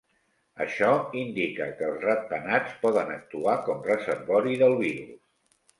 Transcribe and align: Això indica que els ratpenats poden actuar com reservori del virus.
Això 0.63 0.87
indica 1.23 1.67
que 1.81 1.87
els 1.91 2.01
ratpenats 2.07 2.75
poden 2.87 3.15
actuar 3.19 3.55
com 3.69 3.87
reservori 3.93 4.63
del 4.65 4.77
virus. 4.85 5.19